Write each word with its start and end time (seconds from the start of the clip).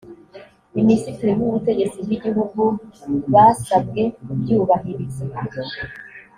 minisitiri 0.77 1.31
w’ubutegetsi 1.39 1.97
bw’igihugu 2.05 2.61
basabwe 3.33 4.01
kubyubahiriza 4.25 5.25